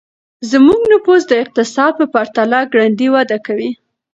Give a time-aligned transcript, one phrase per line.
[0.51, 3.71] زموږ نفوس د اقتصاد په پرتله ګړندی وده کوي.